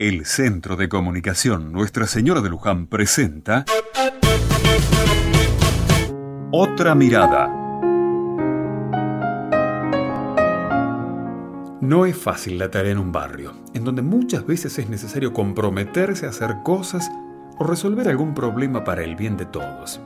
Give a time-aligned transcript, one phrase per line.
[0.00, 3.66] El Centro de Comunicación Nuestra Señora de Luján presenta
[6.50, 7.48] Otra Mirada.
[11.82, 16.24] No es fácil la tarea en un barrio, en donde muchas veces es necesario comprometerse
[16.24, 17.10] a hacer cosas
[17.58, 20.00] o resolver algún problema para el bien de todos.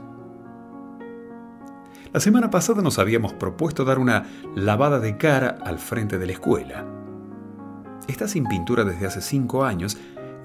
[2.12, 4.24] La semana pasada nos habíamos propuesto dar una
[4.56, 6.84] lavada de cara al frente de la escuela.
[8.08, 9.96] Está sin pintura desde hace cinco años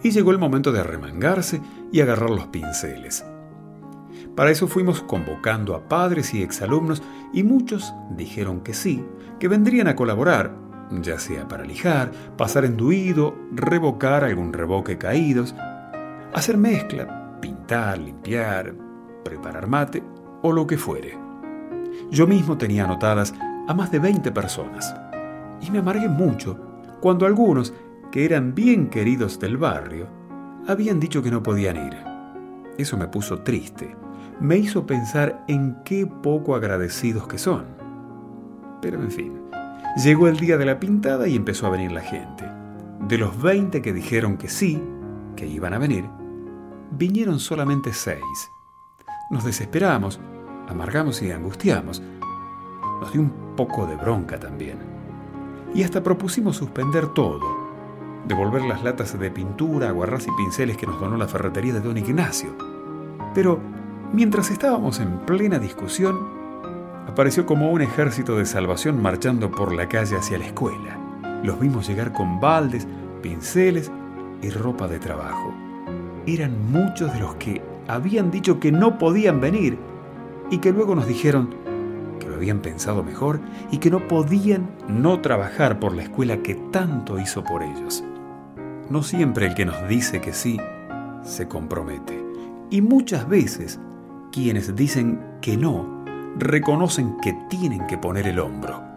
[0.02, 1.62] y llegó el momento de arremangarse
[1.92, 3.26] y agarrar los pinceles.
[4.36, 7.04] Para eso fuimos convocando a padres y exalumnos
[7.34, 9.04] y muchos dijeron que sí,
[9.40, 10.56] que vendrían a colaborar,
[11.02, 15.54] ya sea para lijar, pasar enduido, revocar algún revoque caídos,
[16.34, 18.74] hacer mezcla, pintar, limpiar,
[19.24, 20.04] preparar mate
[20.42, 21.18] o lo que fuere.
[22.10, 23.34] Yo mismo tenía anotadas
[23.68, 24.96] a más de 20 personas.
[25.62, 26.69] Y me amargué mucho
[27.02, 27.74] cuando algunos,
[28.12, 30.08] que eran bien queridos del barrio,
[30.68, 31.98] habían dicho que no podían ir.
[32.78, 33.96] Eso me puso triste.
[34.40, 37.66] Me hizo pensar en qué poco agradecidos que son.
[38.82, 39.34] Pero en fin,
[40.04, 42.46] llegó el día de la pintada y empezó a venir la gente.
[43.08, 44.82] De los 20 que dijeron que sí,
[45.36, 46.06] que iban a venir,
[46.92, 48.50] vinieron solamente seis.
[49.30, 50.20] Nos desesperamos
[50.70, 52.02] amargamos y angustiamos.
[53.02, 54.99] Nos dio un poco de bronca también.
[55.74, 57.42] Y hasta propusimos suspender todo,
[58.28, 61.98] devolver las latas de pintura, aguarrás y pinceles que nos donó la ferretería de don
[61.98, 62.50] Ignacio.
[63.34, 63.60] Pero
[64.12, 66.18] mientras estábamos en plena discusión,
[67.08, 70.98] apareció como un ejército de salvación marchando por la calle hacia la escuela.
[71.44, 72.88] Los vimos llegar con baldes,
[73.22, 73.92] pinceles
[74.42, 75.54] y ropa de trabajo.
[76.26, 79.78] Eran muchos de los que habían dicho que no podían venir
[80.52, 81.50] y que luego nos dijeron
[82.20, 83.40] que lo habían pensado mejor
[83.72, 88.04] y que no podían no trabajar por la escuela que tanto hizo por ellos.
[88.90, 90.60] No siempre el que nos dice que sí
[91.24, 92.24] se compromete.
[92.70, 93.80] Y muchas veces
[94.32, 96.04] quienes dicen que no
[96.38, 98.89] reconocen que tienen que poner el hombro.